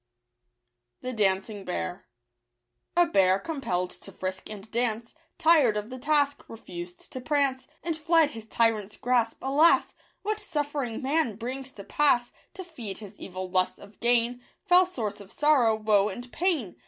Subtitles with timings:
[1.03, 1.59] ®|j t dancing
[2.97, 7.95] A bear, compelfd to frisk and dance, Tired of the task, refused to prance, And
[7.95, 9.37] fled his tyrant's grasp.
[9.43, 9.93] Alas!
[10.23, 15.21] What suffering man brings to pass To feed his evil lust of gain— Fell source
[15.21, 16.77] of sorrow, woe, and pain